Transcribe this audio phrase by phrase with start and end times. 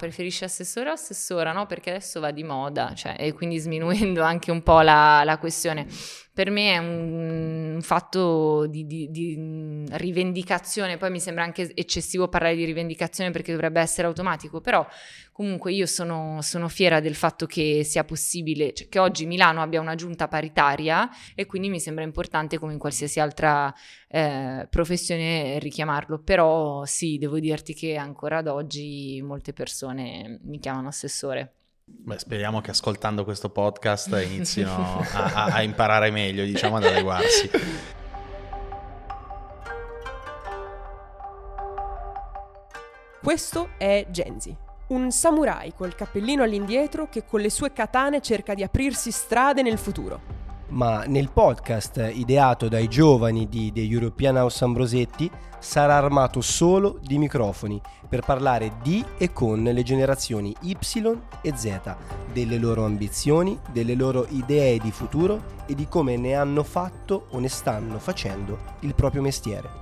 [0.00, 1.66] Preferisci assessore o assessora, no?
[1.66, 5.86] Perché adesso va di moda, cioè, e quindi sminuendo anche un po' la, la questione.
[6.40, 12.28] Per me è un, un fatto di, di, di, rivendicazione, poi mi sembra anche eccessivo
[12.28, 14.86] parlare di rivendicazione perché dovrebbe essere automatico, però
[15.32, 19.82] comunque io sono, sono fiera del fatto che sia possibile, cioè, che oggi Milano abbia
[19.82, 23.70] una giunta paritaria e quindi mi sembra importante come in qualsiasi altra
[24.08, 30.88] eh, professione richiamarlo, però sì, devo dirti che ancora ad oggi molte persone mi chiamano
[30.88, 31.56] assessore.
[31.92, 34.72] Beh, speriamo che ascoltando questo podcast inizino
[35.12, 37.50] a, a, a imparare meglio, diciamo, ad adeguarsi.
[43.22, 44.56] Questo è Genzi,
[44.88, 49.78] un samurai col cappellino all'indietro che con le sue katane cerca di aprirsi strade nel
[49.78, 50.39] futuro.
[50.70, 57.18] Ma nel podcast ideato dai giovani di The European House Ambrosetti sarà armato solo di
[57.18, 60.76] microfoni per parlare di e con le generazioni Y
[61.42, 61.80] e Z,
[62.32, 67.38] delle loro ambizioni, delle loro idee di futuro e di come ne hanno fatto o
[67.40, 69.79] ne stanno facendo il proprio mestiere.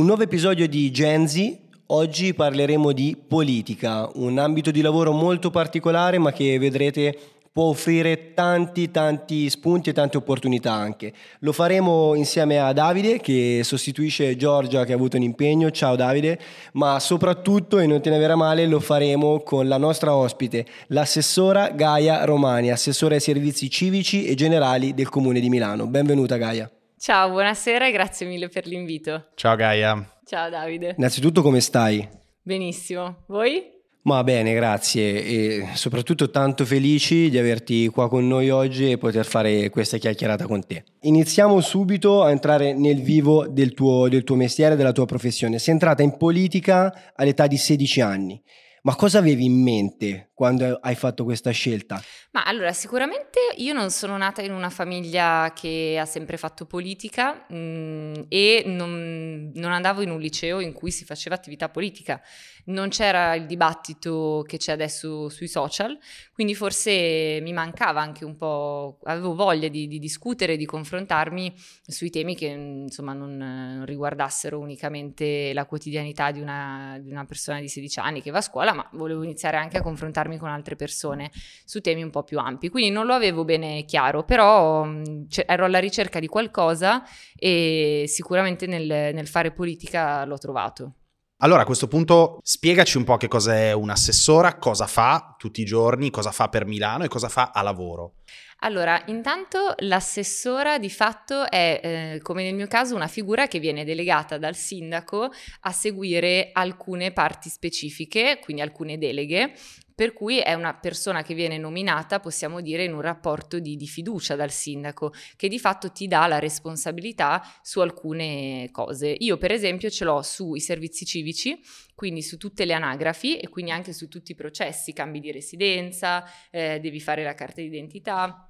[0.00, 1.58] Un nuovo episodio di Gen Z.
[1.88, 7.14] Oggi parleremo di politica, un ambito di lavoro molto particolare ma che vedrete
[7.52, 11.12] può offrire tanti tanti spunti e tante opportunità anche.
[11.40, 16.38] Lo faremo insieme a Davide che sostituisce Giorgia che ha avuto un impegno, ciao Davide,
[16.72, 21.72] ma soprattutto e non te ne verrà male lo faremo con la nostra ospite, l'assessora
[21.72, 25.86] Gaia Romani, assessore ai servizi civici e generali del Comune di Milano.
[25.86, 26.70] Benvenuta Gaia.
[27.02, 29.28] Ciao, buonasera e grazie mille per l'invito.
[29.34, 30.06] Ciao Gaia.
[30.22, 30.96] Ciao Davide.
[30.98, 32.06] Innanzitutto come stai?
[32.42, 33.62] Benissimo, voi?
[34.02, 39.24] Ma bene, grazie e soprattutto tanto felici di averti qua con noi oggi e poter
[39.24, 40.84] fare questa chiacchierata con te.
[41.00, 45.58] Iniziamo subito a entrare nel vivo del tuo, del tuo mestiere, della tua professione.
[45.58, 48.42] Sei entrata in politica all'età di 16 anni.
[48.82, 52.02] Ma cosa avevi in mente quando hai fatto questa scelta?
[52.30, 57.44] Ma allora, sicuramente io non sono nata in una famiglia che ha sempre fatto politica
[57.48, 62.22] mh, mm, e non, non, andavo in un liceo in cui si faceva attività politica.
[62.66, 65.98] Non c'era il dibattito che c'è adesso sui social,
[66.32, 71.52] quindi forse mi mancava anche un po', avevo voglia di, di discutere, di confrontarmi
[71.86, 77.60] sui temi che insomma non, non riguardassero unicamente la quotidianità di una, di una persona
[77.60, 80.76] di 16 anni che va a scuola, ma volevo iniziare anche a confrontarmi con altre
[80.76, 81.30] persone
[81.64, 82.68] su temi un po' più ampi.
[82.68, 84.86] Quindi non lo avevo bene chiaro, però
[85.28, 87.02] cioè, ero alla ricerca di qualcosa
[87.34, 90.94] e sicuramente nel, nel fare politica l'ho trovato.
[91.42, 96.10] Allora a questo punto spiegaci un po' che cos'è un'assessora, cosa fa tutti i giorni,
[96.10, 98.16] cosa fa per Milano e cosa fa a lavoro.
[98.58, 103.84] Allora, intanto l'assessora di fatto è, eh, come nel mio caso, una figura che viene
[103.84, 105.30] delegata dal sindaco
[105.60, 109.54] a seguire alcune parti specifiche, quindi alcune deleghe,
[110.00, 113.86] per cui è una persona che viene nominata, possiamo dire, in un rapporto di, di,
[113.86, 119.14] fiducia dal sindaco, che di fatto ti dà la responsabilità su alcune cose.
[119.18, 121.60] Io, per esempio, ce l'ho sui servizi civici,
[121.94, 126.24] quindi su tutte le anagrafi e quindi anche su tutti i processi, cambi di residenza,
[126.50, 128.49] eh, devi fare la carta d'identità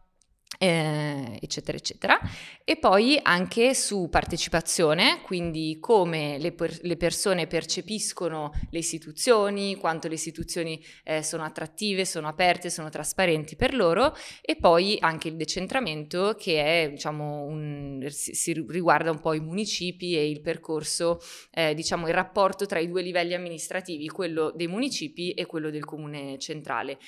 [0.58, 2.20] eh, eccetera, eccetera.
[2.64, 10.08] E poi anche su partecipazione, quindi come le, per- le persone percepiscono le istituzioni, quanto
[10.08, 15.36] le istituzioni eh, sono attrattive, sono aperte, sono trasparenti per loro, e poi anche il
[15.36, 21.20] decentramento che è, diciamo, un, si, riguarda un po' i municipi e il percorso,
[21.52, 25.84] eh, diciamo, il rapporto tra i due livelli amministrativi, quello dei municipi e quello del
[25.84, 26.98] comune centrale.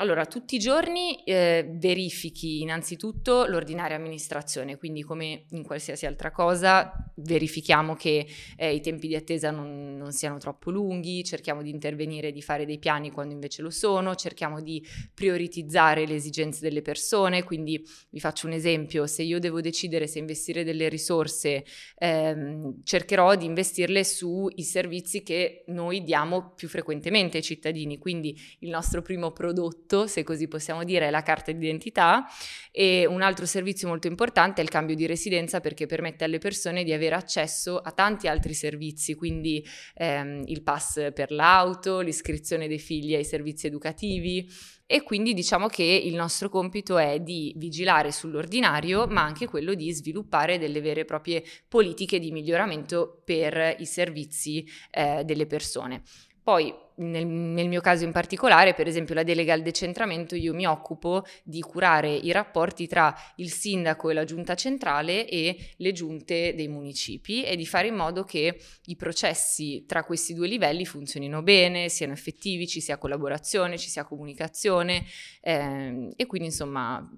[0.00, 6.90] Allora, tutti i giorni eh, verifichi innanzitutto l'ordinaria amministrazione, quindi come in qualsiasi altra cosa
[7.16, 8.26] verifichiamo che
[8.56, 12.64] eh, i tempi di attesa non, non, siano troppo lunghi, cerchiamo di intervenire, di fare
[12.64, 14.82] dei piani quando invece lo sono, cerchiamo di
[15.12, 20.18] prioritizzare le esigenze delle persone, quindi vi faccio un esempio, se io devo decidere se
[20.18, 21.62] investire delle risorse,
[21.98, 28.70] ehm, cercherò di investirle sui servizi che noi diamo più frequentemente ai cittadini, quindi il
[28.70, 32.26] nostro primo prodotto diritto, se così possiamo dire, è la carta d'identità
[32.70, 36.84] e un altro servizio molto importante è il cambio di residenza perché permette alle persone
[36.84, 39.64] di avere accesso a tanti altri servizi, quindi
[39.94, 44.48] ehm, il pass per l'auto, l'iscrizione dei figli ai servizi educativi
[44.86, 49.92] e quindi diciamo che il nostro compito è di vigilare sull'ordinario, ma anche quello di
[49.92, 56.02] sviluppare delle vere e proprie politiche di miglioramento per i servizi eh, delle persone.
[56.42, 60.66] Poi nel, nel, mio caso in particolare, per esempio la delega al decentramento, io mi
[60.66, 66.54] occupo di curare i rapporti tra il sindaco e la giunta centrale e le giunte
[66.54, 71.42] dei municipi e di fare in modo che i processi tra questi due livelli funzionino
[71.42, 75.04] bene, siano effettivi, ci sia collaborazione, ci sia comunicazione
[75.40, 77.08] eh, e quindi insomma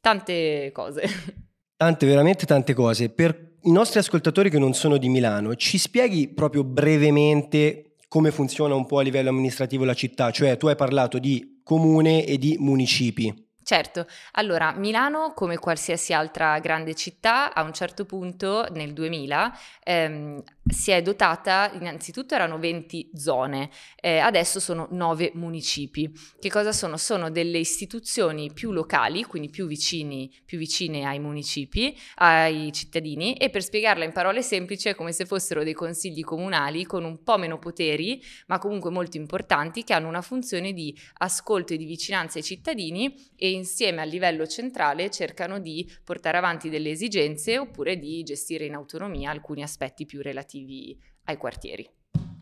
[0.00, 1.02] tante cose.
[1.78, 3.08] Tante, veramente tante cose.
[3.08, 8.74] Per i nostri ascoltatori che non sono di Milano, ci spieghi proprio brevemente come funziona
[8.74, 12.56] un po' a livello amministrativo la città, cioè tu hai parlato di comune e di
[12.58, 13.46] municipi.
[13.68, 20.42] Certo, allora Milano, come qualsiasi altra grande città, a un certo punto nel 2000 ehm,
[20.68, 23.70] si è dotata, innanzitutto erano 20 zone,
[24.00, 26.10] eh, adesso sono 9 municipi.
[26.38, 26.96] Che cosa sono?
[26.96, 33.50] Sono delle istituzioni più locali, quindi più, vicini, più vicine ai municipi, ai cittadini, e
[33.50, 37.38] per spiegarla in parole semplici è come se fossero dei consigli comunali con un po'
[37.38, 42.38] meno poteri, ma comunque molto importanti, che hanno una funzione di ascolto e di vicinanza
[42.38, 48.22] ai cittadini e insieme a livello centrale cercano di portare avanti delle esigenze oppure di
[48.22, 51.88] gestire in autonomia alcuni aspetti più relativi relativi ai quartieri.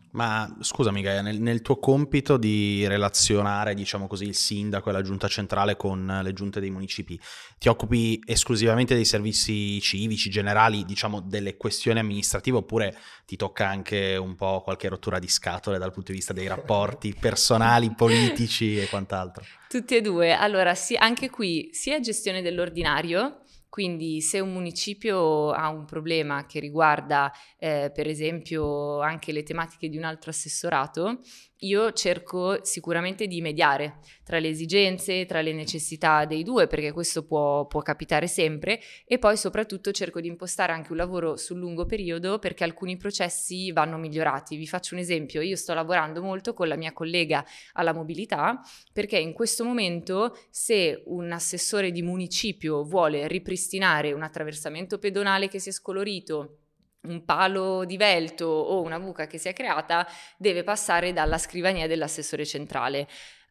[0.09, 5.03] Ma scusami Gaia, nel, nel, tuo compito di relazionare, diciamo così, il sindaco e la
[5.03, 7.19] giunta centrale con le giunte dei municipi,
[7.59, 12.97] ti occupi esclusivamente dei servizi civici, generali, diciamo delle questioni amministrative, oppure
[13.27, 17.13] ti tocca anche un po' qualche rottura di scatole dal punto di vista dei rapporti
[17.19, 19.43] personali, politici e quant'altro?
[19.69, 20.31] Tutti e due.
[20.33, 26.59] Allora, sì, anche qui sia gestione dell'ordinario, quindi se un municipio ha un problema che
[26.59, 31.19] riguarda eh, per esempio anche le tematiche di un altro assessorato,
[31.61, 37.25] io cerco sicuramente di mediare tra le esigenze, tra le necessità dei due, perché questo
[37.25, 41.85] può, può, capitare sempre, e poi soprattutto cerco di impostare anche un lavoro sul lungo
[41.85, 44.57] periodo perché alcuni processi vanno migliorati.
[44.57, 48.61] Vi faccio un esempio, io sto lavorando molto con la mia collega alla mobilità
[48.91, 55.59] perché in questo momento se un assessore di municipio vuole ripristinare un attraversamento pedonale che
[55.59, 56.66] si è scolorito,
[57.07, 60.07] un palo divelto o una buca che si è creata
[60.37, 63.07] deve passare dalla scrivania dell'assessore centrale.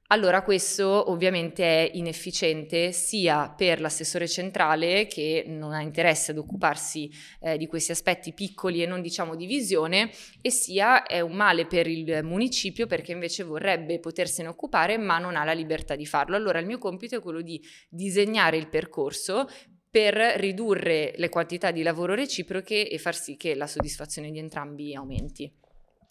[0.08, 7.11] Allora questo ovviamente è inefficiente sia per l'assessore centrale che non ha interesse ad occuparsi
[7.41, 10.11] eh, di questi aspetti piccoli e non diciamo di visione
[10.41, 15.35] e sia è un male per il municipio perché invece vorrebbe potersene occupare ma non
[15.35, 16.37] ha la libertà di farlo.
[16.37, 19.49] Allora il mio compito è quello di disegnare il percorso
[19.96, 24.94] per ridurre le quantità di lavoro reciproche e far sì che la soddisfazione di entrambi
[24.94, 25.50] aumenti.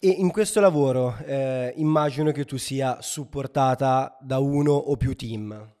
[0.00, 5.72] E in questo lavoro eh, immagino che tu sia supportata da uno o più team.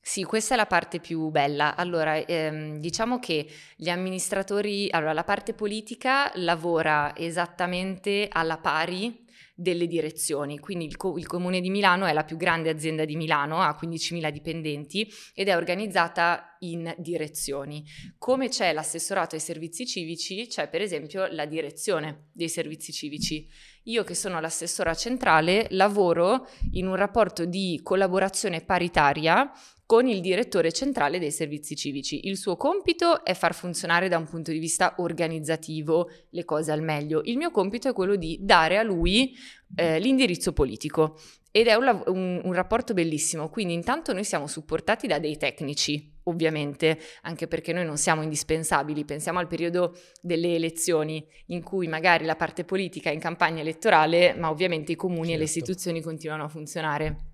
[0.00, 1.76] Sì, questa è la parte più bella.
[1.76, 9.21] Allora, ehm, diciamo che gli amministratori, allora la parte politica lavora esattamente alla pari
[9.54, 10.58] delle direzioni.
[10.58, 13.78] Quindi il, co- il, Comune di Milano è la più grande azienda di Milano, ha
[13.80, 17.84] 15.000 dipendenti ed è organizzata in direzioni.
[18.18, 23.48] Come c'è l'assessorato ai servizi civici, c'è per esempio la direzione dei servizi civici.
[23.84, 29.50] Io che sono l'assessora centrale lavoro in un rapporto di collaborazione paritaria
[29.92, 32.26] con il direttore centrale dei servizi civici.
[32.26, 36.80] Il suo compito è far funzionare da un punto di vista organizzativo le cose al
[36.80, 37.20] meglio.
[37.24, 39.36] Il mio compito è quello di dare a lui
[39.76, 41.20] eh, l'indirizzo politico.
[41.50, 46.10] Ed è un, un, un, rapporto bellissimo, quindi intanto noi siamo supportati da dei tecnici,
[46.22, 52.24] ovviamente, anche perché noi non siamo indispensabili, pensiamo al periodo delle elezioni, in cui magari
[52.24, 55.34] la parte politica è in campagna elettorale, ma ovviamente i comuni certo.
[55.34, 55.58] e le certo.
[55.58, 57.31] istituzioni continuano a funzionare.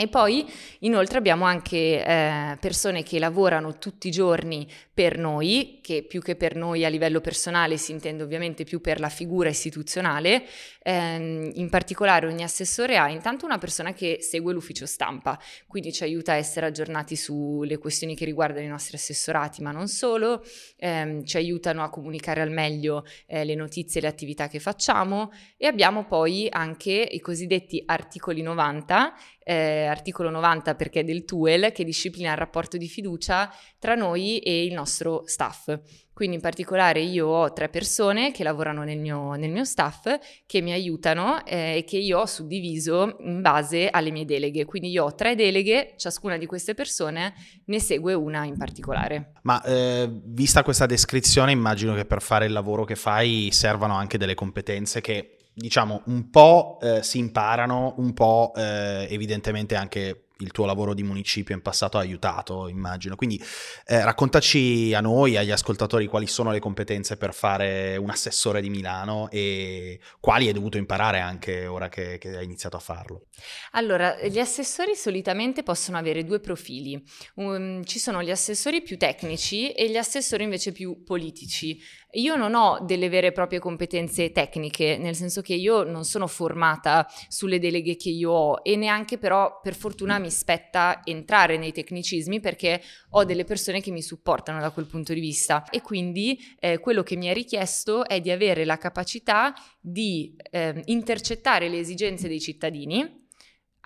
[0.00, 0.48] E poi
[0.80, 4.64] inoltre abbiamo anche eh, persone che lavorano tutti i giorni
[4.94, 9.00] per noi, che più che per noi a livello personale si intende ovviamente più per
[9.00, 10.44] la figura istituzionale.
[10.84, 15.36] Eh, in particolare ogni assessore ha intanto una persona che segue l'ufficio stampa,
[15.66, 19.88] quindi ci aiuta a essere aggiornati sulle questioni che riguardano i nostri assessorati, ma non
[19.88, 20.44] solo,
[20.76, 25.32] eh, ci aiutano a comunicare al meglio eh, le notizie e le attività che facciamo
[25.56, 29.12] e abbiamo poi anche i cosiddetti articoli 90
[29.48, 34.40] eh, articolo 90 perché è del TUEL, che disciplina il rapporto di fiducia tra noi
[34.40, 35.74] e il nostro staff.
[36.12, 40.08] Quindi in particolare io ho tre persone che lavorano nel mio, nel mio staff
[40.46, 44.64] che mi aiutano eh, e che io ho suddiviso in base alle mie deleghe.
[44.64, 47.32] Quindi io ho tre deleghe, ciascuna di queste persone
[47.66, 49.32] ne segue una in particolare.
[49.42, 54.18] Ma eh, vista questa descrizione immagino che per fare il lavoro che fai servano anche
[54.18, 60.52] delle competenze che diciamo, un po' eh, si imparano, un po' eh, evidentemente anche il
[60.52, 63.16] tuo lavoro di municipio in passato ha aiutato, immagino.
[63.16, 63.42] Quindi
[63.86, 68.70] eh, raccontaci a noi, agli ascoltatori, quali sono le competenze per fare un assessore di
[68.70, 73.26] Milano e quali hai dovuto imparare anche ora che, che hai iniziato a farlo.
[73.72, 77.02] Allora, gli assessori solitamente possono avere due profili.
[77.34, 81.80] Um, ci sono gli assessori più tecnici e gli assessori invece più politici.
[82.12, 86.26] Io non ho delle vere e proprie competenze tecniche, nel senso che io non sono
[86.26, 91.70] formata sulle deleghe che io ho e neanche però per fortuna mi spetta entrare nei
[91.70, 95.64] tecnicismi perché ho delle persone che mi supportano da quel punto di vista.
[95.68, 100.80] E quindi eh, quello che mi è richiesto è di avere la capacità di eh,
[100.86, 103.26] intercettare le esigenze dei cittadini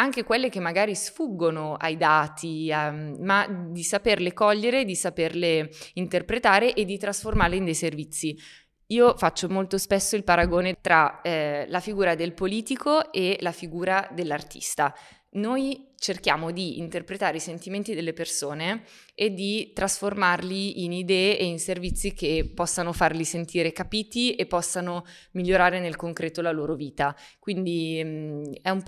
[0.02, 6.74] anche quelle che magari sfuggono ai dati, um, ma di saperle cogliere, di saperle interpretare
[6.74, 8.36] e di trasformarle in dei servizi.
[8.88, 14.08] Io faccio molto spesso il paragone tra eh, la figura del politico e la figura
[14.12, 14.92] dell'artista.
[15.34, 18.82] Noi cerchiamo di interpretare i sentimenti delle persone
[19.14, 25.06] e di trasformarli in idee e in servizi che possano farli sentire capiti e possano
[25.32, 27.16] migliorare nel concreto la loro vita.
[27.38, 28.82] Quindi mm, è, un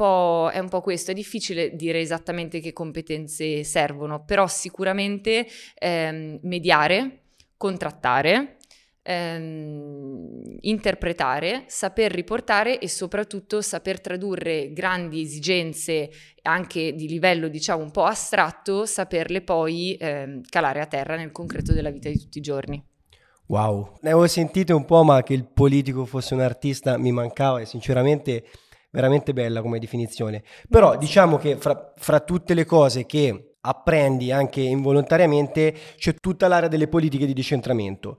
[0.52, 5.46] è, un po', questo, è difficile dire esattamente che competenze servono, però sicuramente
[5.78, 7.20] ehm, mediare,
[7.56, 8.56] contrattare,
[9.04, 16.11] ehm, interpretare, saper riportare e soprattutto saper tradurre grandi esigenze
[16.42, 21.73] anche di livello diciamo un po' astratto, saperle poi ehm, calare a terra nel concreto
[21.73, 22.82] della vita di tutti i giorni.
[23.46, 27.61] Wow, ne avevo sentito un po', ma che il politico fosse un artista mi mancava
[27.61, 28.44] e sinceramente
[28.90, 30.42] veramente bella come definizione.
[30.68, 36.68] Però diciamo che fra, fra tutte le cose che apprendi anche involontariamente c'è tutta l'area
[36.68, 38.16] delle politiche di decentramento.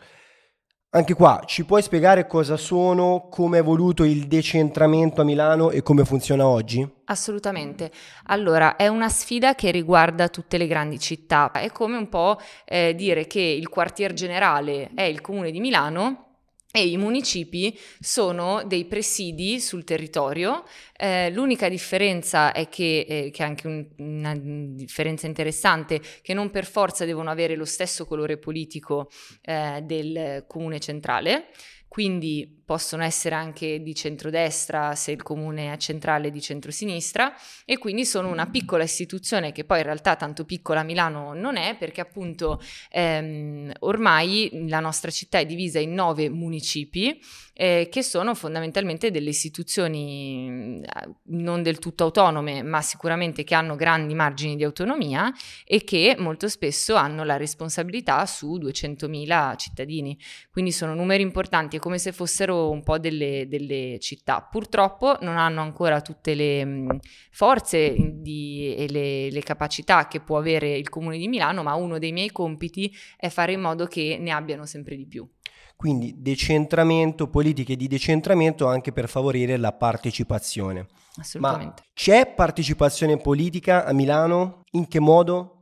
[0.95, 5.81] Anche qua, ci puoi spiegare cosa sono, come è evoluto il decentramento a Milano e
[5.81, 6.89] come funziona oggi?
[7.03, 7.91] Assolutamente.
[8.27, 11.51] Allora, è una sfida che riguarda tutte le grandi città.
[11.51, 16.34] È come un po' eh, dire che il quartier generale è il comune di Milano
[16.75, 20.65] e i municipi sono dei presidi sul territorio.
[20.97, 26.51] Eh, l'unica differenza è che, eh, che è anche un, una differenza interessante, che non
[26.51, 29.09] per forza devono avere lo stesso colore politico
[29.43, 31.47] eh, del comune centrale,
[31.95, 37.33] quindi possono essere anche di centrodestra se il comune è centrale di centrosinistra.
[37.63, 41.77] E quindi sono una piccola istituzione che poi in realtà tanto piccola Milano non è
[41.77, 47.17] perché appunto ehm, ormai la nostra città è divisa in nove municipi
[47.57, 53.75] eh, che sono fondamentalmente delle istituzioni eh, non del tutto autonome ma sicuramente che hanno
[53.75, 55.31] grandi margini di autonomia
[55.65, 60.17] e che molto spesso hanno la responsabilità su 200.000 cittadini
[60.51, 64.41] quindi sono numeri importanti è come se fossero un po' delle, delle città.
[64.41, 66.99] Purtroppo non hanno ancora tutte le mh,
[67.31, 71.99] forze di, e le, le capacità che può avere il Comune di Milano, ma uno
[71.99, 75.27] dei miei compiti è fare in modo che ne abbiano sempre di più.
[75.75, 80.87] Quindi decentramento, politiche di decentramento anche per favorire la partecipazione.
[81.17, 81.83] Assolutamente.
[81.85, 84.63] Ma c'è partecipazione politica a Milano?
[84.71, 85.59] In che modo?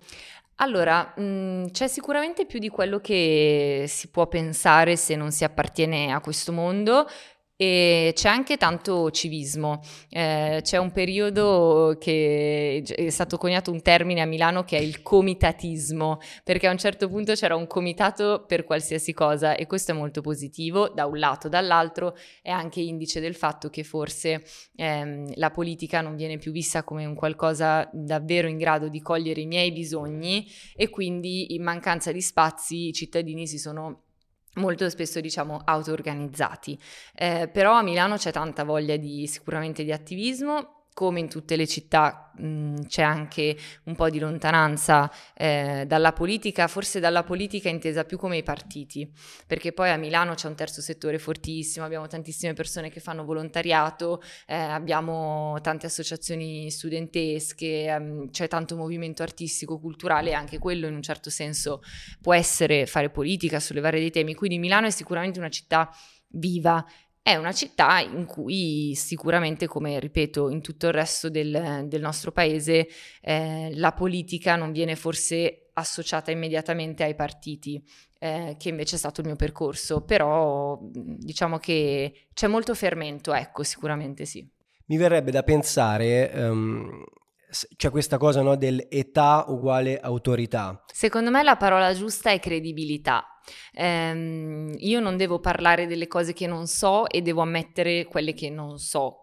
[0.57, 5.43] Allora, mh, mhmm, c'è sicuramente più di quello che si può pensare se non si
[5.43, 7.07] appartiene a questo mondo.
[7.63, 9.79] E c'è anche tanto civismo.
[10.09, 15.01] Eh, c'è un periodo che è stato coniato un termine a Milano che è il
[15.01, 19.95] comitatismo, perché a un certo punto c'era un comitato per qualsiasi cosa e questo è
[19.95, 24.43] molto positivo da un lato, dall'altro è anche indice del fatto che forse
[24.75, 29.39] ehm, la politica non viene più vista come un qualcosa davvero in grado di cogliere
[29.39, 34.02] i miei bisogni e quindi in mancanza di spazi i cittadini si sono
[34.55, 36.79] molto spesso diciamo auto-organizzati.
[37.15, 41.67] Eh, però a Milano c'è tanta voglia di sicuramente di attivismo come in tutte le
[41.67, 48.03] città mh, c'è anche un po' di lontananza eh, dalla politica, forse dalla politica intesa
[48.05, 49.11] più come i partiti,
[49.47, 54.21] perché poi a Milano c'è un terzo settore fortissimo, abbiamo tantissime persone che fanno volontariato,
[54.45, 61.01] eh, abbiamo tante associazioni studentesche, ehm, c'è tanto movimento artistico, culturale, anche quello in un
[61.01, 61.81] certo senso
[62.21, 65.89] può essere fare politica, sollevare dei temi, quindi Milano è sicuramente una città
[66.35, 66.83] viva
[67.23, 72.33] è una città in cui sicuramente, come ripeto, in tutto il resto del, del nostro
[72.33, 72.89] paese,
[73.21, 77.81] eh, la politica non viene forse associata immediatamente ai partiti,
[78.19, 83.63] eh, che invece è stato il mio percorso, però diciamo che c'è molto fermento, ecco,
[83.63, 84.45] sicuramente sì.
[84.87, 87.05] Mi verrebbe da pensare um,
[87.77, 90.83] c'è questa cosa no, dell'età uguale autorità.
[90.91, 93.27] Secondo me la parola giusta è credibilità.
[93.73, 98.49] Ehm, io non devo parlare delle cose che non so e devo ammettere quelle che
[98.49, 99.19] non so.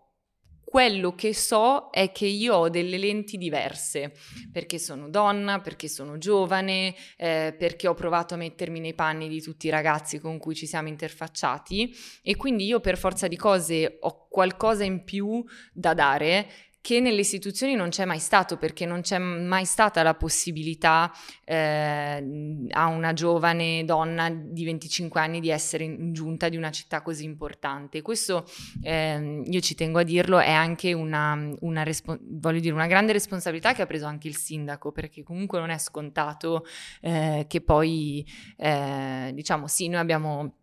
[0.70, 4.12] Quello che so è che io ho delle lenti diverse,
[4.52, 9.42] perché sono donna, perché sono giovane, eh, perché ho provato a mettermi nei panni di
[9.42, 13.96] tutti i ragazzi con cui ci siamo interfacciati e quindi io per forza di cose
[13.98, 16.48] ho qualcosa in più da dare
[16.82, 21.12] che nelle istituzioni non c'è mai stato perché non c'è mai stata la possibilità
[21.44, 27.02] eh, a una giovane donna di 25 anni di essere in giunta di una città
[27.02, 28.00] così importante.
[28.00, 28.46] Questo,
[28.82, 33.74] eh, io ci tengo a dirlo, è anche una, una, respo- dire, una, grande responsabilità
[33.74, 36.64] che ha preso anche il sindaco perché comunque non è scontato
[37.02, 40.59] eh, che poi, eh, diciamo, sì, noi abbiamo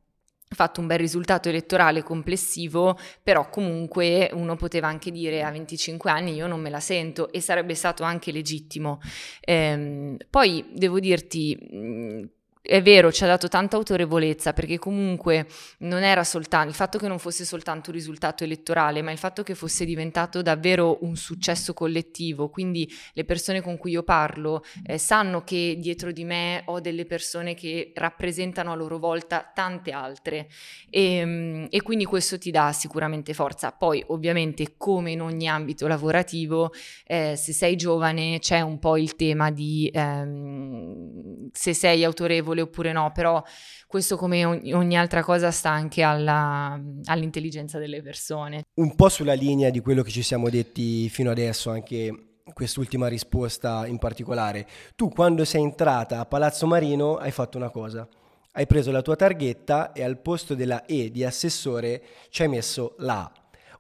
[0.50, 6.34] fatto un bel risultato elettorale complessivo, però comunque uno poteva anche dire a 25 anni
[6.34, 9.00] io non me la sento e sarebbe stato anche legittimo.
[9.42, 12.30] Ehm, poi devo dirti,
[12.62, 15.48] è vero, ci ha dato tanta autorevolezza perché comunque
[15.80, 19.44] non era soltanto il fatto che non fosse soltanto un risultato elettorale, ma il fatto
[19.44, 22.50] che fosse diventato davvero un successo collettivo.
[22.50, 27.06] Quindi le persone con cui io parlo eh, sanno che dietro di me ho delle
[27.06, 30.48] persone che rappresentano a loro volta tante altre
[30.90, 33.72] e, ehm, e quindi questo ti dà sicuramente forza.
[33.72, 36.74] Poi ovviamente come in ogni ambito lavorativo,
[37.06, 42.62] eh, se sei giovane c'è un po' il tema di ehm, se sei autorevole piacevole
[42.62, 43.44] oppure no, però
[43.86, 48.64] questo come ogni, ogni altra cosa sta anche alla, all'intelligenza delle persone.
[48.76, 53.86] Un po' sulla linea di quello che ci siamo detti fino adesso, anche quest'ultima risposta
[53.86, 54.68] in particolare.
[54.96, 58.08] Tu quando sei entrata a Palazzo Marino hai fatto una cosa.
[58.54, 62.96] Hai preso la tua targhetta e al posto della E di assessore ci hai messo
[63.00, 63.32] la A.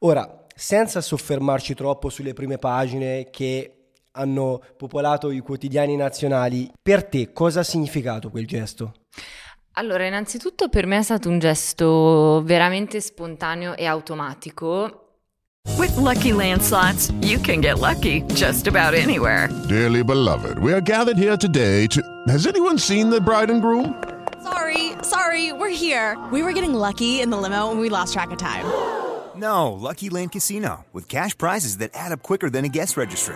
[0.01, 3.76] Ora, senza soffermarci troppo sulle prime pagine che
[4.17, 6.71] hanno popolato i quotidiani nazionali.
[6.81, 8.93] Per te cosa ha significato quel gesto?
[9.73, 15.03] Allora, innanzitutto per me è stato un gesto veramente spontaneo e automatico.
[15.77, 19.49] With lucky landslots, you can get lucky just about anywhere.
[19.67, 22.01] Dearly beloved, we are gathered here today to.
[22.27, 23.93] Has anyone seen the bride and groom?
[24.41, 26.17] Sorry, sorry, we're here.
[26.31, 28.65] We were getting lucky in the limo and we lost track of time.
[29.35, 33.35] No, Lucky Land Casino, with cash prizes that add up quicker than a guest registry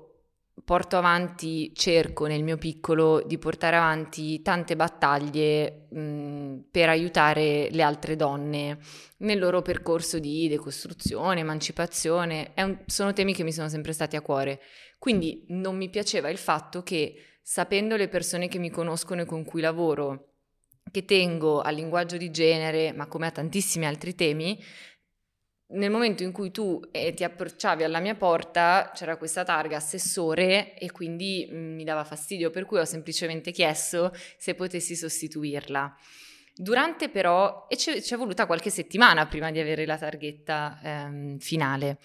[0.71, 7.81] porto avanti, cerco nel mio piccolo di portare avanti tante battaglie mh, per aiutare le
[7.81, 8.77] altre donne
[9.17, 12.53] nel loro percorso di decostruzione, emancipazione.
[12.55, 14.61] Un, sono temi che mi sono sempre stati a cuore.
[14.97, 19.43] Quindi non mi piaceva il fatto che, sapendo le persone che mi conoscono e con
[19.43, 20.35] cui lavoro,
[20.89, 24.57] che tengo al linguaggio di genere, ma come a tantissimi altri temi,
[25.71, 30.77] nel momento in cui tu eh, ti approcciavi alla mia porta c'era questa targa assessore
[30.77, 35.95] e quindi mh, mm, mi dava fastidio, per cui ho semplicemente chiesto se potessi sostituirla.
[36.53, 41.99] Durante però, e ci è voluta qualche settimana prima di avere la targhetta ehm, finale.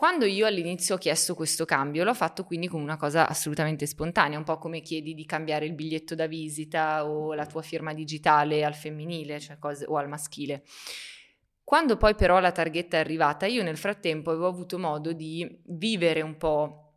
[0.00, 4.38] Quando io all'inizio ho chiesto questo cambio, l'ho fatto quindi con una cosa assolutamente spontanea,
[4.38, 8.64] un po' come chiedi di cambiare il biglietto da visita o la tua firma digitale
[8.64, 10.62] al femminile cioè cose, o al maschile.
[11.70, 16.20] Quando poi però la targhetta è arrivata, io nel frattempo avevo avuto modo di vivere
[16.20, 16.94] un po'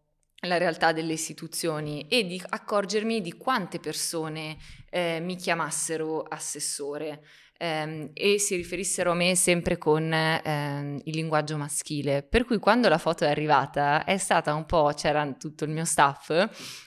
[0.47, 4.57] la realtà delle istituzioni e di accorgermi di quante persone
[4.89, 7.23] eh, mi chiamassero assessore.
[7.57, 12.23] Ehm, e si riferissero a me sempre con ehm, il linguaggio maschile.
[12.23, 15.85] Per cui quando la foto è arrivata è stata un po', c'era tutto il mio
[15.85, 16.31] staff,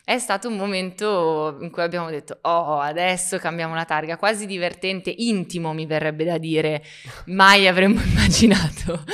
[0.05, 5.13] è stato un momento in cui abbiamo detto, oh, adesso cambiamo la targa, quasi divertente,
[5.17, 6.83] intimo mi verrebbe da dire,
[7.27, 9.05] mai avremmo immaginato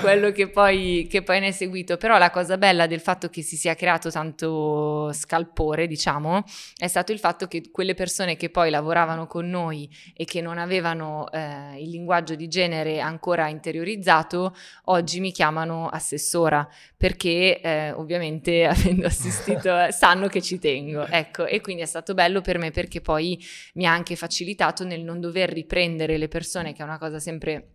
[0.00, 1.96] quello che poi, che poi ne è seguito.
[1.96, 6.44] Però la cosa bella del fatto che si sia creato tanto scalpore, diciamo,
[6.76, 10.58] è stato il fatto che quelle persone che poi lavoravano con noi e che non
[10.58, 18.64] avevano eh, il linguaggio di genere ancora interiorizzato, oggi mi chiamano assessora, perché eh, ovviamente
[18.66, 21.06] avendo assistito sanno che ci tengo.
[21.06, 23.38] Ecco, e quindi è stato bello per me perché poi
[23.74, 27.66] mi ha anche facilitato nel non dover riprendere le persone, che è una cosa sempre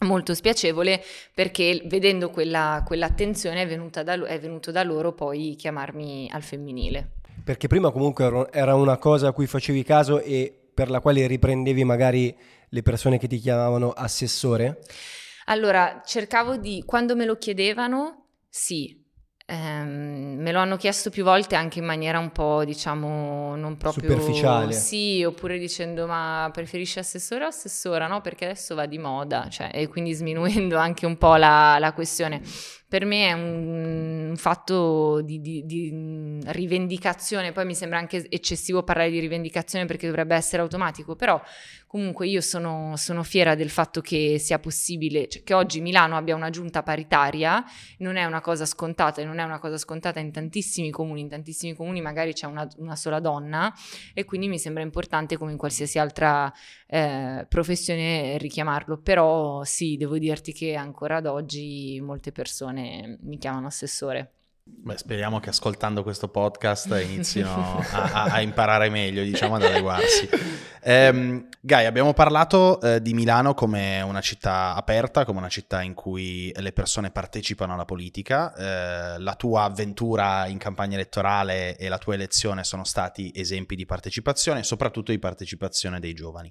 [0.00, 1.02] molto spiacevole
[1.34, 7.12] perché vedendo quella, quell'attenzione è, da, è venuto da loro poi chiamarmi al femminile.
[7.42, 11.82] Perché prima comunque era una cosa a cui facevi caso e per la quale riprendevi
[11.82, 12.36] magari
[12.68, 14.80] le persone che ti chiamavano assessore?
[15.46, 18.98] Allora, cercavo di, quando me lo chiedevano, sì,
[19.50, 24.10] Ehm, me lo hanno chiesto più volte anche in maniera un po', diciamo, non proprio...
[24.10, 24.72] Superficiale.
[24.72, 28.06] Sì, oppure dicendo ma preferisci assessore o assessora?
[28.06, 31.94] No, perché adesso va di moda, cioè, e quindi sminuendo anche un po' la, la
[31.94, 32.42] questione
[32.88, 39.10] per me è un, fatto di, di, di, rivendicazione, poi mi sembra anche eccessivo parlare
[39.10, 41.40] di rivendicazione perché dovrebbe essere automatico, però
[41.86, 46.34] comunque io sono, sono fiera del fatto che sia possibile, cioè che oggi Milano abbia
[46.34, 47.62] una giunta paritaria,
[47.98, 51.28] non è una cosa scontata e non è una cosa scontata in tantissimi comuni, in
[51.28, 53.74] tantissimi comuni magari c'è una, una sola donna
[54.14, 56.50] e quindi mi sembra importante come in qualsiasi altra
[56.90, 63.66] eh, professione richiamarlo, però sì, devo dirti che ancora ad oggi molte persone mi chiamano
[63.66, 64.37] assessore.
[64.88, 70.28] Beh, speriamo che ascoltando questo podcast inizino a, a, imparare meglio, diciamo, ad adeguarsi.
[70.84, 75.92] Um, Gai, abbiamo parlato uh, di Milano come una città aperta, come una città in
[75.92, 78.52] cui le persone partecipano alla politica.
[78.56, 83.84] Uh, la tua avventura in campagna elettorale e la tua elezione sono stati esempi di
[83.84, 86.50] partecipazione, soprattutto di partecipazione dei giovani.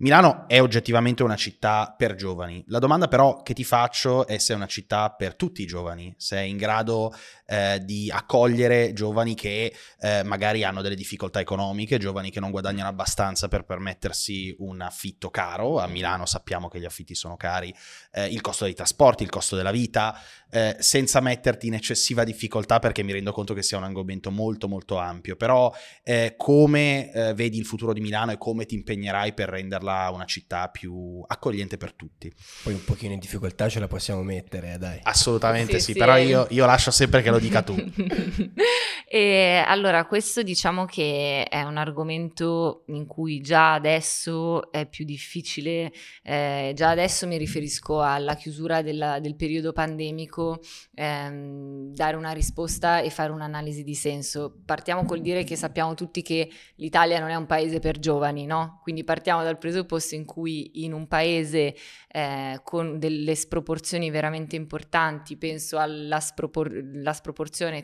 [0.00, 2.64] Milano è oggettivamente una città per giovani.
[2.68, 6.14] La domanda però che ti faccio è se è una città per tutti i giovani,
[6.16, 7.14] se è in grado
[7.50, 12.88] eh, di accogliere giovani che eh, magari hanno delle difficoltà economiche, giovani che non guadagnano
[12.88, 15.78] abbastanza per permettersi un affitto caro.
[15.78, 17.74] A Milano sappiamo che gli affitti sono cari,
[18.12, 20.18] eh, il costo dei trasporti, il costo della vita,
[20.50, 24.68] eh, senza metterti in eccessiva difficoltà perché mi rendo conto che sia un argomento molto
[24.68, 25.36] molto ampio.
[25.36, 29.68] Però eh, come eh, vedi il futuro di Milano e come ti impegnerai per renderla
[29.80, 32.32] renderla una città più accogliente per tutti.
[32.62, 35.00] Poi un pochino in difficoltà ce la possiamo mettere, dai.
[35.02, 35.98] Assolutamente sì, sì, sì.
[35.98, 37.74] però io, io, lascio sempre che lo dica tu.
[39.08, 45.92] e allora, questo diciamo che è un argomento in cui già adesso è più difficile,
[46.22, 50.60] eh, già adesso mi riferisco alla chiusura della, del periodo pandemico,
[50.94, 54.60] ehm, dare una risposta e fare un'analisi di senso.
[54.64, 58.78] Partiamo col dire che sappiamo tutti che l'Italia non è un paese per giovani, no?
[58.82, 61.74] Quindi partiamo dal presupposto in cui in un paese
[62.12, 66.68] eh, con delle sproporzioni veramente importanti, penso alla spropor-
[67.12, 67.29] sproporzione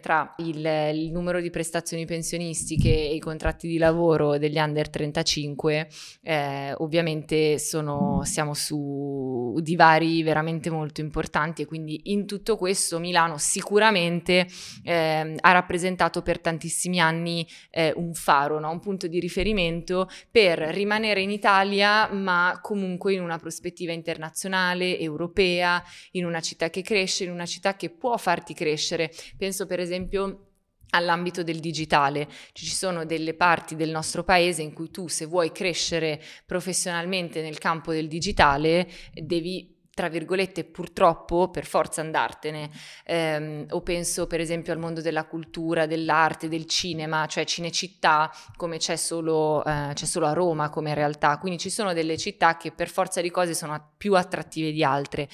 [0.00, 5.88] tra il, il, numero di prestazioni pensionistiche e i contratti di lavoro degli under 35,
[6.22, 13.38] eh, ovviamente sono, siamo su divari veramente molto importanti e quindi in tutto questo Milano
[13.38, 14.46] sicuramente
[14.82, 18.70] eh, ha rappresentato per tantissimi anni eh, un faro, no?
[18.70, 25.82] un punto di riferimento per rimanere in Italia ma comunque in una prospettiva internazionale, europea,
[26.12, 29.12] in una città che cresce, in una città che può farti crescere.
[29.37, 30.46] Penso per esempio
[30.90, 32.29] all'ambito del digitale.
[32.53, 37.59] Ci sono delle parti del nostro paese in cui tu se vuoi crescere professionalmente nel
[37.59, 42.70] campo del digitale devi tra virgolette, purtroppo per forza andartene.
[43.03, 48.77] Eh, o penso per esempio al mondo della cultura, dell'arte, del cinema, cioè Cinecittà come
[48.77, 51.38] c'è solo, eh, c'è solo a Roma come realtà.
[51.38, 55.31] Quindi ci sono delle città che per forza di cose sono più attrattive di altre.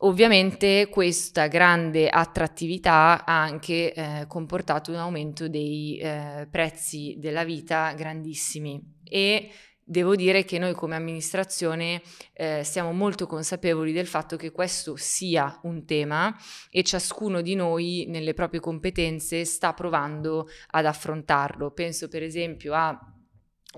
[0.00, 7.92] Ovviamente questa grande attrattività ha anche eh, comportato un aumento dei eh, prezzi della vita
[7.94, 9.50] grandissimi e
[9.88, 15.60] Devo dire che noi come amministrazione eh, siamo molto consapevoli del fatto che questo sia
[15.62, 16.36] un tema
[16.72, 21.70] e ciascuno di noi nelle proprie competenze sta provando ad affrontarlo.
[21.70, 22.98] Penso per esempio a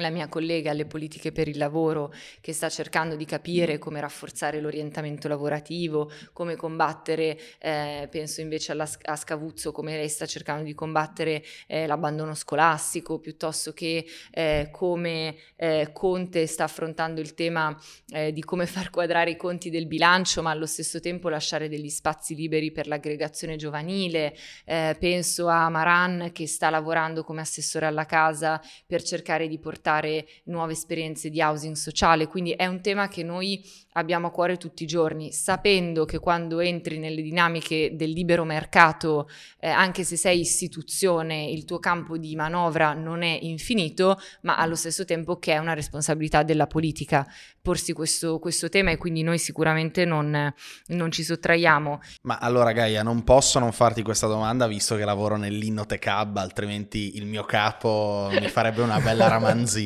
[0.01, 4.61] la mia collega alle politiche per il lavoro che sta cercando di capire come rafforzare
[4.61, 10.75] l'orientamento lavorativo, come combattere, eh, penso invece alla, a Scavuzzo, come lei sta cercando di
[10.75, 17.77] combattere eh, l'abbandono scolastico, piuttosto che eh, come eh, Conte sta affrontando il tema
[18.11, 21.91] eh, di come far quadrare i conti del bilancio, ma allo stesso tempo lasciare degli
[21.91, 24.35] spazi liberi per l'aggregazione giovanile.
[24.65, 29.87] Eh, penso a Maran che sta lavorando come assessore alla casa per cercare di portare
[29.89, 34.57] portare nuove esperienze di housing sociale, quindi è un tema che noi abbiamo a cuore
[34.57, 40.17] tutti i giorni, sapendo che quando entri nelle dinamiche del libero mercato, eh, anche se
[40.17, 45.55] sei istituzione, il tuo campo di manovra non è infinito, ma allo stesso tempo che
[45.55, 47.27] è una responsabilità della politica
[47.61, 50.53] porsi questo, questo tema e quindi noi sicuramente non,
[50.87, 52.01] non, ci sottraiamo.
[52.23, 57.17] Ma allora Gaia, non posso non farti questa domanda visto che lavoro nell'Innotech Hub, altrimenti
[57.17, 59.78] il mio capo mi farebbe una bella ramanzina.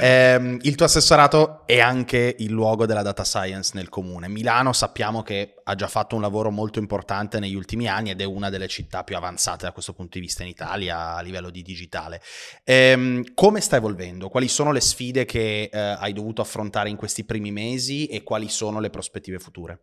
[0.00, 4.28] Eh, il tuo assessorato è anche il luogo della data science nel comune.
[4.28, 8.24] Milano sappiamo che ha già fatto un lavoro molto importante negli ultimi anni ed è
[8.24, 11.62] una delle città più avanzate da questo punto di vista in Italia a livello di
[11.62, 12.22] digitale.
[12.64, 14.28] Eh, come sta evolvendo?
[14.28, 18.48] Quali sono le sfide che eh, hai dovuto affrontare in questi primi mesi e quali
[18.48, 19.80] sono le prospettive future?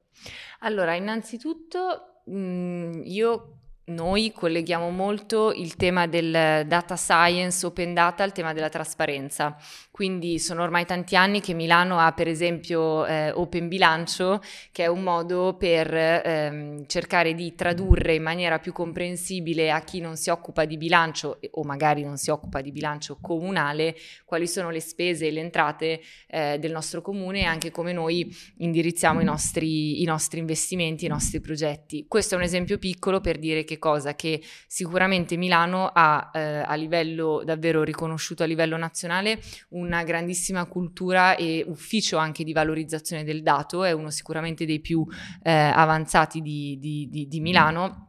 [0.59, 8.23] Allora, innanzitutto mh, mm, io noi colleghiamo molto il tema del data science, open data
[8.23, 9.55] al tema della trasparenza.
[9.95, 14.41] Quindi sono ormai tanti anni che Milano ha per esempio eh, Open Bilancio,
[14.73, 20.01] che è un modo per ehm, cercare di tradurre in maniera più comprensibile a chi
[20.01, 24.69] non si occupa di bilancio o magari non si occupa di bilancio comunale quali sono
[24.69, 29.23] le spese e le entrate eh, del nostro comune e anche come noi indirizziamo i
[29.23, 32.03] nostri, i nostri investimenti, i nostri progetti.
[32.05, 34.13] Questo è un esempio piccolo per dire che cosa?
[34.13, 40.65] Che sicuramente Milano ha eh, a livello davvero riconosciuto a livello nazionale un una grandissima
[40.65, 45.05] cultura e ufficio anche di valorizzazione del dato, è uno sicuramente dei più
[45.43, 48.04] eh, avanzati di, di, di, di Milano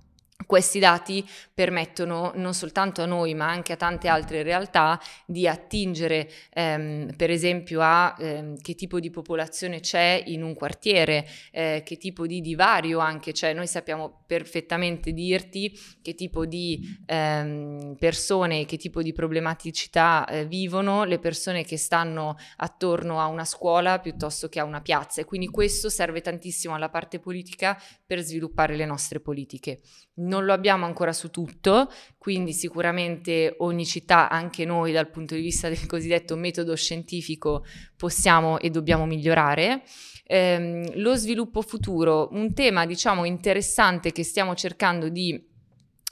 [0.46, 6.30] questi dati permettono non soltanto a noi, ma anche a tante altre realtà di attingere,
[6.52, 11.96] ehm, per esempio, a ehm, che tipo di popolazione c'è in un quartiere, eh, che
[11.96, 13.52] tipo di divario anche c'è.
[13.52, 21.04] Noi sappiamo perfettamente dirti che tipo di ehm, persone, che tipo di problematicità eh, vivono
[21.04, 25.20] le persone che stanno attorno a una scuola piuttosto che a una piazza.
[25.20, 29.80] E quindi questo serve tantissimo alla parte politica per sviluppare le nostre politiche.
[30.18, 35.40] Non lo abbiamo ancora su tutto, quindi sicuramente ogni città, anche noi dal punto di
[35.40, 37.64] vista del cosiddetto metodo scientifico,
[37.96, 39.82] possiamo e dobbiamo migliorare.
[40.24, 45.54] Eh, lo sviluppo futuro, un tema diciamo interessante che stiamo cercando di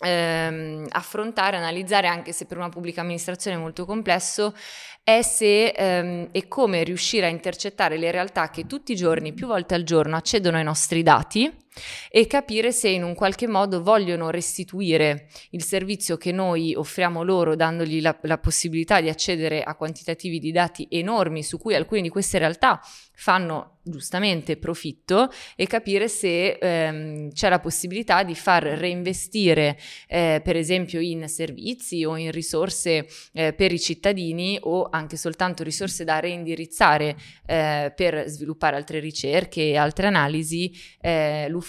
[0.00, 4.54] ehm, affrontare, analizzare, anche se per una pubblica amministrazione è molto complesso,
[5.02, 9.46] è se ehm, e come riuscire a intercettare le realtà che tutti i giorni, più
[9.46, 11.62] volte al giorno, accedono ai nostri dati
[12.10, 17.56] e capire se in un qualche modo vogliono restituire il servizio che noi offriamo loro,
[17.56, 22.08] dandogli la, la possibilità di accedere a quantitativi di dati enormi su cui alcune di
[22.08, 22.80] queste realtà
[23.16, 30.56] fanno giustamente profitto e capire se ehm, c'è la possibilità di far reinvestire eh, per
[30.56, 36.18] esempio in servizi o in risorse eh, per i cittadini o anche soltanto risorse da
[36.18, 40.72] reindirizzare eh, per sviluppare altre ricerche e altre analisi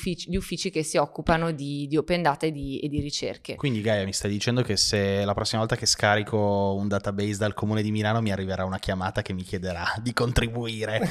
[0.03, 3.55] eh, gli uffici che si occupano di, di open data e di, e di, ricerche.
[3.55, 7.53] Quindi Gaia mi stai dicendo che se la prossima volta che scarico un database dal
[7.53, 11.01] comune di Milano mi arriverà una chiamata che mi chiederà di contribuire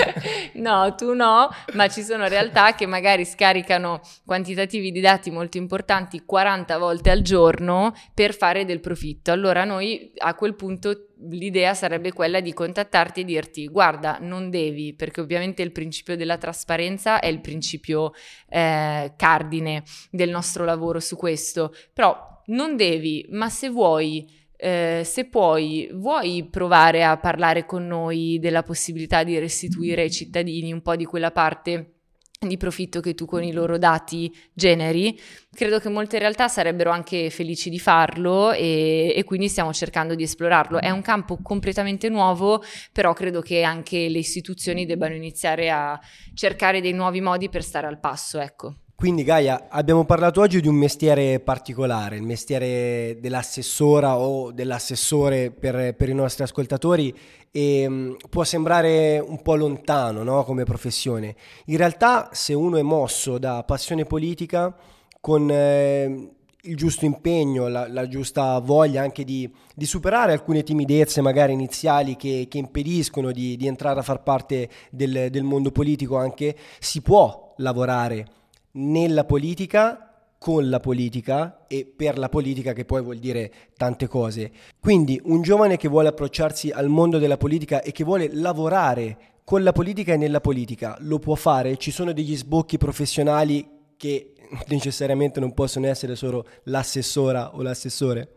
[0.54, 6.22] no, tu no, ma ci sono realtà che magari scaricano quantitativi di dati molto importanti
[6.24, 9.32] 40 volte al giorno per fare del profitto.
[9.32, 14.94] Allora noi a quel punto l'idea sarebbe quella di contattarti e dirti guarda non devi
[14.94, 18.12] perché ovviamente il principio della trasparenza è il principio
[18.48, 21.72] eh, cardine del nostro lavoro su questo.
[21.92, 28.38] Però non devi ma se vuoi eh, se puoi, vuoi provare a parlare con noi
[28.40, 31.95] della possibilità di restituire ai cittadini un po' di quella parte
[32.38, 35.18] di profitto che tu con i loro dati generi,
[35.52, 40.22] credo che molte realtà sarebbero anche felici di farlo e, e, quindi stiamo cercando di
[40.22, 40.78] esplorarlo.
[40.78, 45.98] È un campo completamente nuovo, però credo che anche le istituzioni debbano iniziare a
[46.34, 48.80] cercare dei nuovi modi per stare al passo, ecco.
[48.96, 55.94] Quindi Gaia, abbiamo parlato oggi di un mestiere particolare, il mestiere dell'assessora o dell'assessore per,
[55.94, 57.14] per i nostri ascoltatori
[57.50, 60.44] e um, può sembrare un po' lontano no?
[60.44, 61.36] come professione.
[61.66, 64.74] In realtà se uno è mosso da passione politica,
[65.20, 66.30] con eh,
[66.62, 72.16] il giusto impegno, la, la giusta voglia anche di, di, superare alcune timidezze magari iniziali
[72.16, 77.02] che, che impediscono di, di, entrare a far parte del, del mondo politico anche, si
[77.02, 78.44] può lavorare
[78.76, 80.06] nella politica
[80.38, 84.50] con la politica e per la politica che poi vuol dire tante cose.
[84.78, 89.62] Quindi un giovane che vuole approcciarsi al mondo della politica e che vuole lavorare con
[89.62, 94.34] la politica e nella politica lo può fare, ci sono degli sbocchi professionali che
[94.68, 98.32] necessariamente non possono essere solo l'assessora o l'assessore?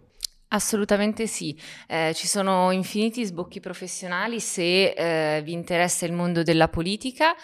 [0.51, 1.55] Assolutamente sì,
[1.87, 7.35] eh, ci sono infiniti sbocchi professionali se eh, vi interessa il mondo della politica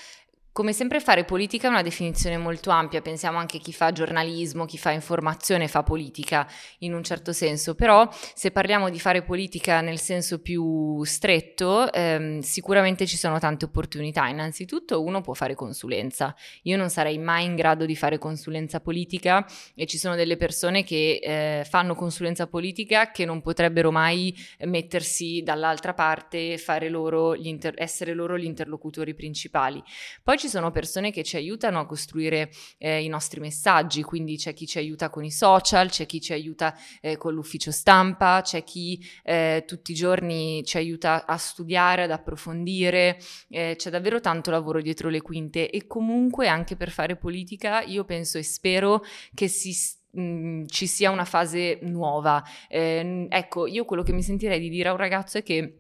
[0.56, 4.64] come sempre fare politica è una definizione molto ampia, pensiamo anche a chi fa giornalismo,
[4.64, 6.48] chi fa informazione fa politica
[6.80, 12.40] in un certo senso, però se parliamo di fare politica nel senso più stretto, ehm,
[12.40, 14.30] sicuramente ci sono tante opportunità.
[14.30, 19.46] Innanzitutto uno può fare consulenza, io non sarei mai in grado di fare consulenza politica
[19.76, 25.42] e ci sono delle persone che eh, fanno consulenza politica che non potrebbero mai mettersi
[25.44, 29.84] dall'altra parte loro inter- essere loro gli interlocutori principali.
[30.24, 34.54] Poi ci sono persone che ci aiutano a costruire eh, i nostri messaggi, quindi c'è
[34.54, 38.64] chi ci aiuta con i social, c'è chi ci aiuta eh, con l'ufficio stampa, c'è
[38.64, 43.18] chi eh, tutti i giorni ci aiuta a studiare, ad approfondire,
[43.50, 48.06] eh, c'è davvero tanto lavoro dietro le quinte e comunque anche per fare politica io
[48.06, 49.04] penso e spero
[49.34, 49.74] che si
[50.16, 52.42] ci sia una fase nuova.
[52.70, 55.78] Eh, ecco, io quello che mi sentirei di dire a un ragazzo è che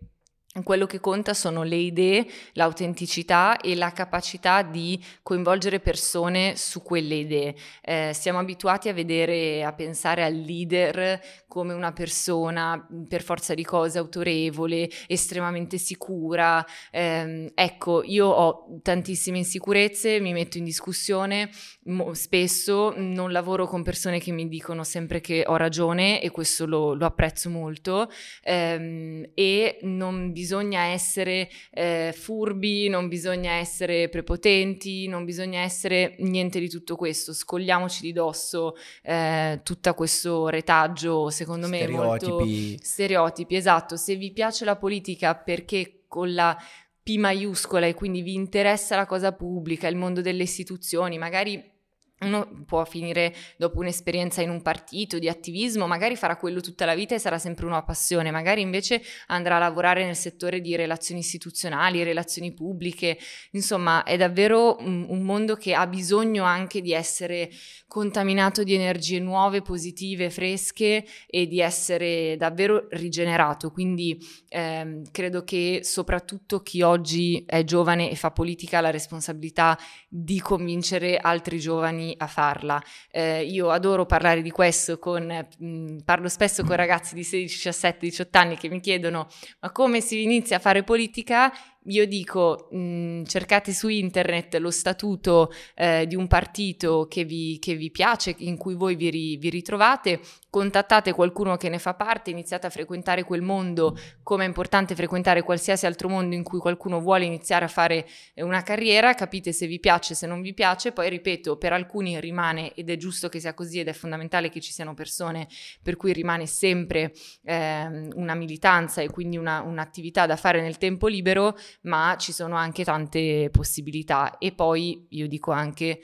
[0.63, 7.15] quello che conta sono le idee, l'autenticità e la capacità di coinvolgere persone su quelle
[7.15, 7.55] idee.
[7.81, 11.21] Eh, siamo abituati a vedere, a pensare al leader
[11.55, 16.65] come una persona per forza di cose autorevole, estremamente sicura.
[16.91, 21.49] Eh, ecco, io ho tantissime insicurezze, mi metto in discussione,
[21.83, 26.65] mo- spesso non lavoro con persone che mi dicono sempre che ho ragione e questo
[26.65, 28.09] lo, lo apprezzo molto
[28.43, 36.15] eh, e non bisogna bisogna essere eh, furbi, non bisogna essere prepotenti, non bisogna essere
[36.19, 37.33] niente di tutto questo.
[37.33, 42.45] Scogliamoci di dosso eh, tutto questo retaggio, secondo me, molto
[42.81, 43.55] stereotipi.
[43.55, 46.58] Esatto, se vi piace la politica perché con la
[47.01, 51.73] P maiuscola e quindi vi interessa la cosa pubblica, il mondo delle istituzioni, magari
[52.19, 56.95] uno può finire dopo un'esperienza in un partito di attivismo, magari farà quello tutta la
[56.95, 61.19] vita e sarà sempre una passione, magari invece andrà a lavorare nel settore di relazioni
[61.19, 63.17] istituzionali, relazioni pubbliche,
[63.51, 67.49] insomma è davvero un, mondo che ha bisogno anche di essere
[67.88, 73.71] contaminato di energie nuove, positive, fresche e di essere davvero rigenerato.
[73.71, 74.17] Quindi
[74.49, 80.39] ehm, credo che soprattutto chi oggi è giovane e fa politica ha la responsabilità di
[80.39, 82.83] convincere altri giovani giovani a farla.
[83.11, 87.55] Eh, io adoro parlare di questo con, mh, mm, parlo spesso con ragazzi di 16,
[87.55, 89.27] 17, 18 anni che mi chiedono
[89.61, 91.51] ma come si inizia a fare politica?
[91.85, 97.59] Io dico mh, mm, cercate su internet lo statuto eh, di un partito che vi,
[97.59, 100.19] che vi, piace, in cui voi vi, ri, vi, ritrovate,
[100.49, 105.43] contattate qualcuno che ne fa parte, iniziate a frequentare quel mondo, come è importante frequentare
[105.43, 109.67] qualsiasi altro mondo in cui qualcuno vuole iniziare a fare eh, una carriera, capite se
[109.67, 113.39] vi piace, se non vi piace, poi ripeto, per alcuni rimane ed è giusto che
[113.39, 115.47] sia così ed è fondamentale che ci siano persone
[115.81, 121.07] per cui rimane sempre eh, una militanza e quindi una, un'attività da fare nel tempo
[121.07, 124.38] libero, ma ci sono anche tante possibilità.
[124.38, 125.99] E poi io dico anche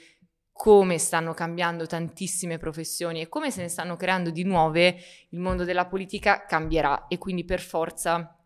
[0.52, 4.96] come stanno cambiando tantissime professioni e come se ne stanno creando di nuove,
[5.30, 8.36] il mondo della politica cambierà e quindi per forza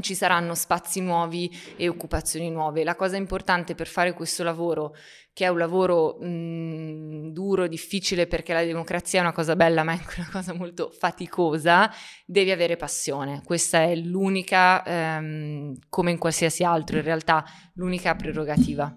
[0.00, 2.82] ci saranno spazi nuovi e occupazioni nuove.
[2.82, 4.94] La cosa importante per fare questo lavoro,
[5.32, 9.92] che è un lavoro mh, duro, difficile perché la democrazia è una cosa bella, ma
[9.92, 11.88] è anche una cosa molto faticosa,
[12.26, 13.42] devi avere passione.
[13.44, 18.92] Questa è l'unica, ehm, come in qualsiasi altro, in realtà l'unica prerogativa.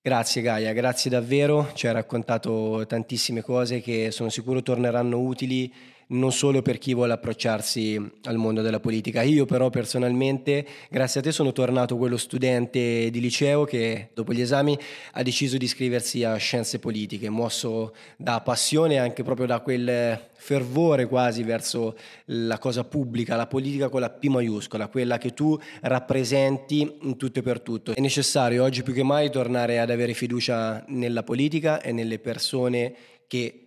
[0.00, 5.72] Grazie Gaia, grazie davvero, ci hai raccontato tantissime cose che sono sicuro torneranno utili
[6.08, 9.22] non solo per chi vuole approcciarsi al mondo della politica.
[9.22, 14.40] Io però personalmente, grazie a te, sono tornato quello studente di liceo che dopo gli
[14.40, 14.78] esami
[15.12, 20.20] ha deciso di iscriversi a scienze politiche, mosso da passione e anche proprio da quel
[20.34, 25.58] fervore quasi verso la cosa pubblica, la politica con la P maiuscola, quella che tu
[25.80, 27.94] rappresenti in tutto e per tutto.
[27.94, 32.94] È necessario oggi più che mai tornare ad avere fiducia nella politica e nelle persone
[33.26, 33.60] che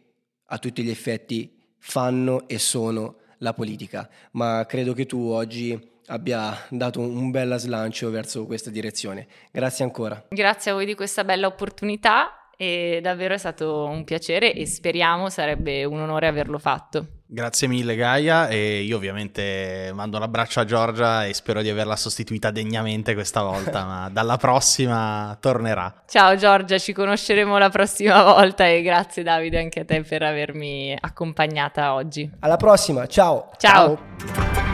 [0.46, 6.66] a tutti gli effetti fanno e sono la politica, ma credo che tu oggi abbia
[6.70, 9.28] dato un bel slancio verso questa direzione.
[9.52, 10.26] Grazie ancora.
[10.30, 15.30] Grazie a voi di questa bella opportunità e davvero è stato un piacere e speriamo
[15.30, 17.06] sarebbe un onore averlo fatto.
[17.30, 21.96] Grazie mille Gaia e io ovviamente mando un abbraccio a Giorgia e spero di averla
[21.96, 26.04] sostituita degnamente questa volta, ma dalla prossima tornerà.
[26.08, 30.98] Ciao Giorgia, ci conosceremo la prossima volta e grazie Davide anche a te per avermi
[31.00, 32.32] accompagnata oggi.
[32.40, 33.52] Alla prossima, ciao.
[33.58, 34.00] Ciao.
[34.18, 34.67] ciao.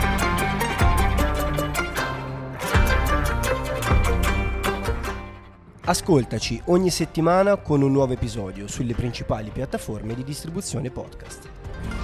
[5.86, 12.03] Ascoltaci ogni settimana con un nuovo episodio sulle principali piattaforme di distribuzione podcast.